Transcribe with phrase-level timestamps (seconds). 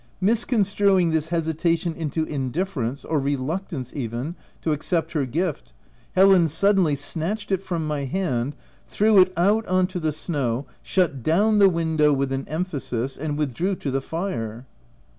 [0.19, 5.73] Misconstruing this hesi tation into indifference— or reluctance even— to accept her gift,
[6.15, 8.55] Helen suddenly snatched it from my hand,
[8.87, 13.37] threw it out on to the snow, shut down the window with an emphasis, and
[13.37, 14.65] withdrew to the fire.